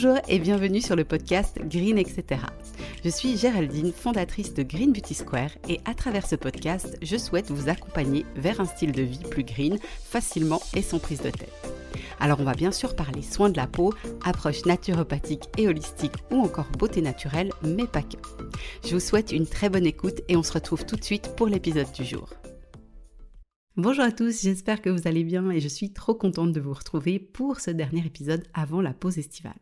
[0.00, 2.42] Bonjour et bienvenue sur le podcast Green etc.
[3.04, 7.50] Je suis Géraldine, fondatrice de Green Beauty Square et à travers ce podcast, je souhaite
[7.50, 11.72] vous accompagner vers un style de vie plus green, facilement et sans prise de tête.
[12.20, 13.92] Alors on va bien sûr parler soins de la peau,
[14.24, 18.18] approche naturopathique et holistique ou encore beauté naturelle, mais pas que.
[18.86, 21.48] Je vous souhaite une très bonne écoute et on se retrouve tout de suite pour
[21.48, 22.30] l'épisode du jour.
[23.76, 26.72] Bonjour à tous, j'espère que vous allez bien et je suis trop contente de vous
[26.74, 29.58] retrouver pour ce dernier épisode avant la pause estivale.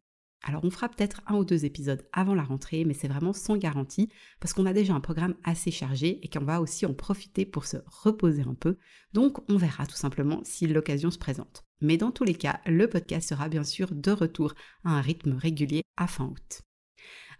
[0.48, 3.56] Alors on fera peut-être un ou deux épisodes avant la rentrée, mais c'est vraiment sans
[3.56, 7.44] garantie parce qu'on a déjà un programme assez chargé et qu'on va aussi en profiter
[7.44, 8.78] pour se reposer un peu.
[9.12, 11.64] Donc on verra tout simplement si l'occasion se présente.
[11.80, 14.54] Mais dans tous les cas, le podcast sera bien sûr de retour
[14.84, 16.62] à un rythme régulier à fin août.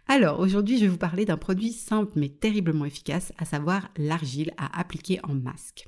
[0.09, 4.53] Alors aujourd'hui je vais vous parler d'un produit simple mais terriblement efficace, à savoir l'argile
[4.57, 5.87] à appliquer en masque.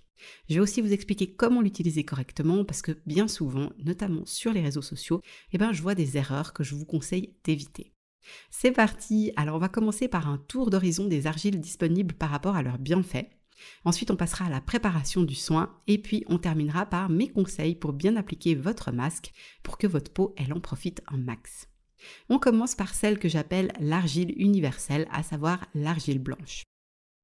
[0.50, 4.62] Je vais aussi vous expliquer comment l'utiliser correctement parce que bien souvent, notamment sur les
[4.62, 5.22] réseaux sociaux,
[5.54, 7.94] eh ben, je vois des erreurs que je vous conseille d'éviter.
[8.50, 12.56] C'est parti Alors on va commencer par un tour d'horizon des argiles disponibles par rapport
[12.56, 13.30] à leurs bienfaits.
[13.84, 17.76] Ensuite, on passera à la préparation du soin et puis on terminera par mes conseils
[17.76, 19.32] pour bien appliquer votre masque
[19.64, 21.68] pour que votre peau, elle en profite un max.
[22.30, 26.64] On commence par celle que j'appelle l'argile universelle, à savoir l'argile blanche.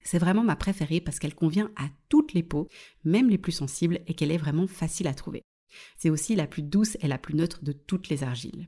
[0.06, 2.70] C'est vraiment ma préférée parce qu'elle convient à toutes les peaux,
[3.03, 5.42] même les plus sensibles, et qu'elle est vraiment facile à trouver.
[5.98, 8.67] C'est aussi la plus douce et la plus neutre de toutes les argiles.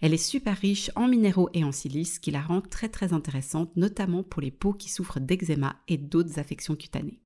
[0.00, 3.76] Elle est super riche en minéraux et en silice, qui la rend très très intéressante,
[3.76, 7.20] notamment pour les peaux qui souffrent d'eczéma et d'autres affections cutanées.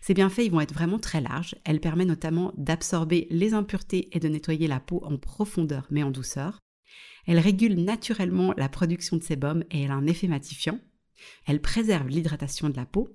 [0.00, 1.54] Ces bienfaits vont être vraiment très larges.
[1.64, 6.10] Elle permet notamment d'absorber les impuretés et de nettoyer la peau en profondeur mais en
[6.10, 6.58] douceur.
[7.26, 10.80] Elle régule naturellement la production de sébum et elle a un effet matifiant.
[11.46, 13.08] Elle préserve l'hydratation de la peau.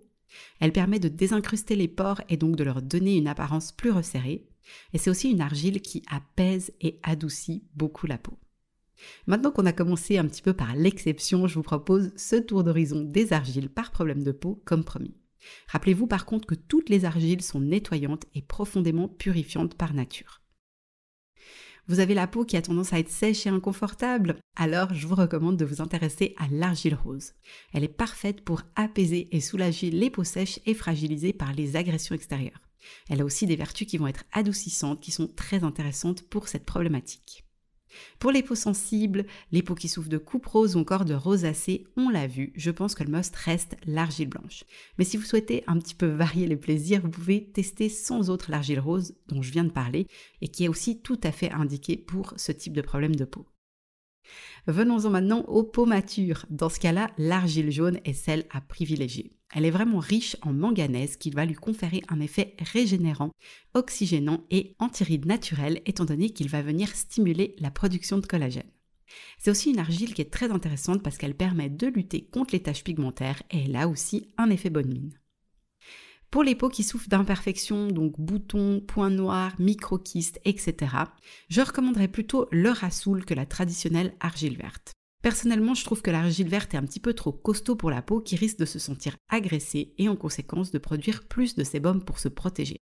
[0.60, 4.48] Elle permet de désincruster les pores et donc de leur donner une apparence plus resserrée.
[4.94, 8.38] Et c'est aussi une argile qui apaise et adoucit beaucoup la peau.
[9.28, 13.02] Maintenant qu'on a commencé un petit peu par l'exception, je vous propose ce tour d'horizon
[13.02, 15.16] des argiles par problème de peau comme promis.
[15.68, 20.41] Rappelez-vous par contre que toutes les argiles sont nettoyantes et profondément purifiantes par nature.
[21.92, 25.16] Vous avez la peau qui a tendance à être sèche et inconfortable Alors je vous
[25.16, 27.34] recommande de vous intéresser à l'argile rose.
[27.74, 32.16] Elle est parfaite pour apaiser et soulager les peaux sèches et fragilisées par les agressions
[32.16, 32.62] extérieures.
[33.10, 36.66] Elle a aussi des vertus qui vont être adoucissantes, qui sont très intéressantes pour cette
[36.66, 37.44] problématique.
[38.20, 41.86] Pour les peaux sensibles, les peaux qui souffrent de coupe rose ou encore de rosacée,
[41.98, 44.64] on l'a vu, je pense que le must reste l'argile blanche.
[44.98, 48.52] Mais si vous souhaitez un petit peu varier les plaisirs, vous pouvez tester sans autre
[48.52, 50.08] l'argile rose dont je viens de parler
[50.42, 53.46] et qui est aussi tout à fait indiquée pour ce type de problème de peau.
[54.68, 56.46] Venons-en maintenant aux peaux matures.
[56.50, 59.32] Dans ce cas-là, l'argile jaune est celle à privilégier.
[59.54, 63.32] Elle est vraiment riche en manganèse qui va lui conférer un effet régénérant,
[63.74, 68.70] oxygénant et antiride naturel étant donné qu'il va venir stimuler la production de collagène.
[69.38, 72.64] C'est aussi une argile qui est très intéressante parce qu'elle permet de lutter contre les
[72.64, 75.21] taches pigmentaires et elle a aussi un effet bonne mine.
[76.32, 80.96] Pour les peaux qui souffrent d'imperfections, donc boutons, points noirs, microquistes, etc.,
[81.50, 84.94] je recommanderais plutôt le rassoul que la traditionnelle argile verte.
[85.22, 88.22] Personnellement, je trouve que l'argile verte est un petit peu trop costaud pour la peau
[88.22, 92.18] qui risque de se sentir agressée et en conséquence de produire plus de sébum pour
[92.18, 92.78] se protéger.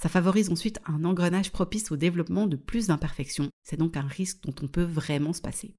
[0.00, 3.50] Ça favorise ensuite un engrenage propice au développement de plus d'imperfections.
[3.64, 5.74] C'est donc un risque dont on peut vraiment se passer.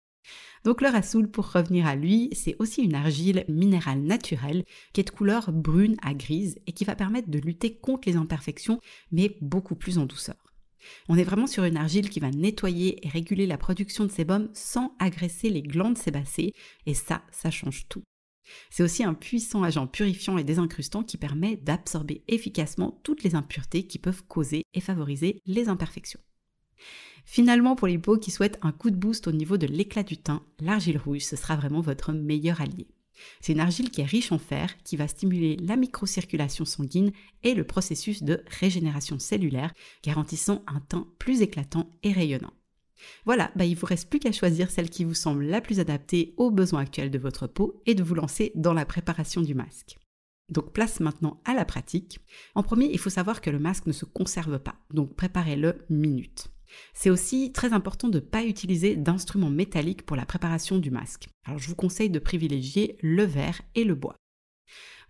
[0.65, 5.05] Donc le rassoul, pour revenir à lui, c'est aussi une argile minérale naturelle qui est
[5.05, 8.79] de couleur brune à grise et qui va permettre de lutter contre les imperfections,
[9.11, 10.35] mais beaucoup plus en douceur.
[11.07, 14.49] On est vraiment sur une argile qui va nettoyer et réguler la production de sébum
[14.53, 16.53] sans agresser les glandes sébacées,
[16.85, 18.03] et ça, ça change tout.
[18.69, 23.85] C'est aussi un puissant agent purifiant et désincrustant qui permet d'absorber efficacement toutes les impuretés
[23.85, 26.21] qui peuvent causer et favoriser les imperfections.
[27.31, 30.17] Finalement, pour les peaux qui souhaitent un coup de boost au niveau de l'éclat du
[30.17, 32.87] teint, l'argile rouge, ce sera vraiment votre meilleur allié.
[33.39, 37.11] C'est une argile qui est riche en fer, qui va stimuler la microcirculation sanguine
[37.43, 42.53] et le processus de régénération cellulaire, garantissant un teint plus éclatant et rayonnant.
[43.25, 46.33] Voilà, bah il vous reste plus qu'à choisir celle qui vous semble la plus adaptée
[46.37, 49.99] aux besoins actuels de votre peau et de vous lancer dans la préparation du masque.
[50.49, 52.21] Donc place maintenant à la pratique.
[52.55, 56.49] En premier, il faut savoir que le masque ne se conserve pas, donc préparez-le minute.
[56.93, 61.27] C'est aussi très important de ne pas utiliser d'instruments métalliques pour la préparation du masque.
[61.45, 64.15] Alors je vous conseille de privilégier le verre et le bois.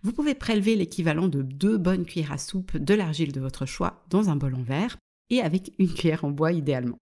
[0.02, 4.04] Vous pouvez prélever l'équivalent de deux bonnes cuillères à soupe de l'argile de votre choix
[4.08, 4.96] dans un bol en verre
[5.28, 6.98] et avec une cuillère en bois idéalement.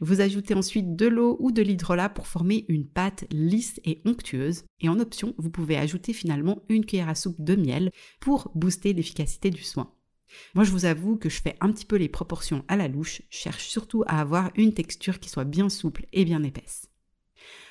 [0.00, 4.64] Vous ajoutez ensuite de l'eau ou de l'hydrolat pour former une pâte lisse et onctueuse.
[4.80, 7.90] Et en option, vous pouvez ajouter finalement une cuillère à soupe de miel
[8.20, 9.92] pour booster l'efficacité du soin.
[10.54, 13.22] Moi, je vous avoue que je fais un petit peu les proportions à la louche,
[13.30, 16.88] je cherche surtout à avoir une texture qui soit bien souple et bien épaisse.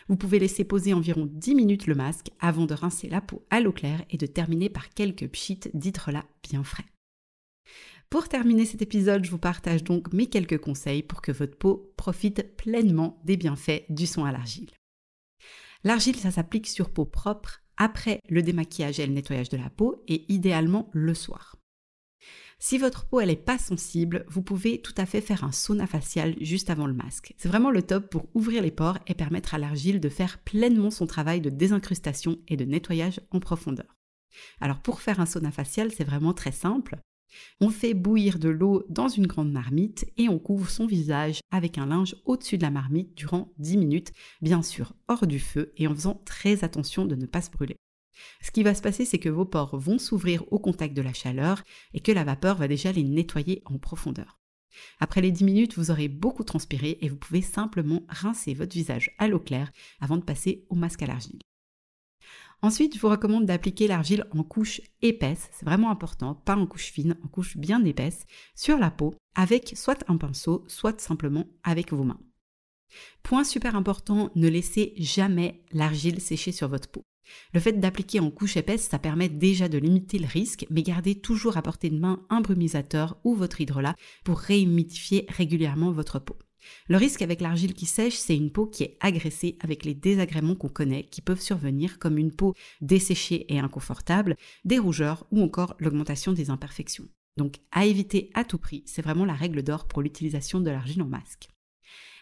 [0.07, 3.61] Vous pouvez laisser poser environ 10 minutes le masque avant de rincer la peau à
[3.61, 6.85] l'eau claire et de terminer par quelques pchites d'hydrolat bien frais.
[8.09, 11.94] Pour terminer cet épisode, je vous partage donc mes quelques conseils pour que votre peau
[11.95, 14.71] profite pleinement des bienfaits du soin à l'argile.
[15.83, 20.03] L'argile, ça s'applique sur peau propre après le démaquillage et le nettoyage de la peau
[20.07, 21.56] et idéalement le soir.
[22.62, 25.88] Si votre peau elle est pas sensible, vous pouvez tout à fait faire un sauna
[25.88, 27.33] facial juste avant le masque.
[27.38, 30.92] C'est vraiment le top pour ouvrir les pores et permettre à l'argile de faire pleinement
[30.92, 33.98] son travail de désincrustation et de nettoyage en profondeur.
[34.60, 37.00] Alors pour faire un sauna facial, c'est vraiment très simple.
[37.62, 41.77] On fait bouillir de l'eau dans une grande marmite et on couvre son visage avec
[41.77, 44.12] un linge au-dessus de la marmite durant 10 minutes,
[44.42, 47.77] bien sûr hors du feu et en faisant très attention de ne pas se brûler.
[48.42, 51.13] Ce qui va se passer, c'est que vos pores vont s'ouvrir au contact de la
[51.13, 51.63] chaleur
[51.94, 54.39] et que la vapeur va déjà les nettoyer en profondeur.
[55.00, 59.12] Après les 10 minutes, vous aurez beaucoup transpiré et vous pouvez simplement rincer votre visage
[59.18, 61.39] à l'eau claire avant de passer au masque à l'argile.
[62.62, 66.92] Ensuite, je vous recommande d'appliquer l'argile en couche épaisse, c'est vraiment important, pas en couche
[66.92, 71.94] fine, en couche bien épaisse, sur la peau, avec soit un pinceau, soit simplement avec
[71.94, 72.19] vos mains.
[73.24, 77.04] Point super important, ne laissez jamais l'argile sécher sur votre peau.
[77.53, 81.15] Le fait d'appliquer en couche épaisse, ça permet déjà de limiter le risque, mais gardez
[81.15, 86.37] toujours à portée de main un brumisateur ou votre hydrolat pour réhumidifier régulièrement votre peau.
[86.87, 90.55] Le risque avec l'argile qui sèche, c'est une peau qui est agressée avec les désagréments
[90.55, 94.35] qu'on connaît qui peuvent survenir comme une peau desséchée et inconfortable,
[94.65, 97.07] des rougeurs ou encore l'augmentation des imperfections.
[97.37, 101.01] Donc à éviter à tout prix, c'est vraiment la règle d'or pour l'utilisation de l'argile
[101.01, 101.47] en masque.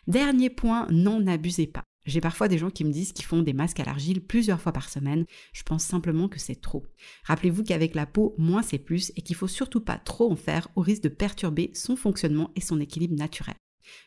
[0.06, 1.84] Dernier point, n'en abusez pas.
[2.08, 4.72] J'ai parfois des gens qui me disent qu'ils font des masques à l'argile plusieurs fois
[4.72, 5.26] par semaine.
[5.52, 6.86] Je pense simplement que c'est trop.
[7.26, 10.70] Rappelez-vous qu'avec la peau, moins c'est plus et qu'il faut surtout pas trop en faire
[10.76, 13.56] au risque de perturber son fonctionnement et son équilibre naturel.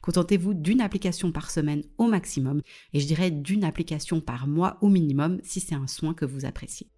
[0.02, 2.62] Contentez-vous d'une application par semaine au maximum
[2.94, 6.46] et je dirais d'une application par mois au minimum si c'est un soin que vous
[6.46, 6.88] appréciez.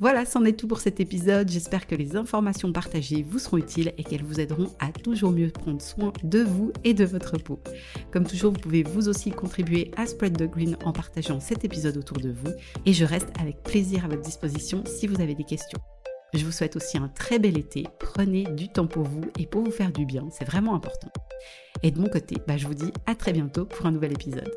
[0.00, 1.48] Voilà, c'en est tout pour cet épisode.
[1.48, 5.50] J'espère que les informations partagées vous seront utiles et qu'elles vous aideront à toujours mieux
[5.50, 7.60] prendre soin de vous et de votre peau.
[8.10, 11.96] Comme toujours, vous pouvez vous aussi contribuer à Spread the Green en partageant cet épisode
[11.96, 12.52] autour de vous
[12.86, 15.78] et je reste avec plaisir à votre disposition si vous avez des questions.
[16.34, 17.86] Je vous souhaite aussi un très bel été.
[18.00, 21.12] Prenez du temps pour vous et pour vous faire du bien, c'est vraiment important.
[21.84, 24.50] Et de mon côté, bah, je vous dis à très bientôt pour un nouvel épisode.